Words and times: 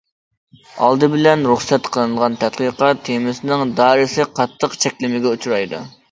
ئالدى 0.85 1.07
بىلەن، 1.15 1.43
رۇخسەت 1.49 1.89
قىلىنغان 1.97 2.37
تەتقىقات 2.43 3.03
تېمىسىنىڭ 3.09 3.73
دائىرىسى 3.81 4.25
قاتتىق 4.39 4.79
چەكلىمىگە 4.85 5.35
ئۇچرايدۇ. 5.37 5.83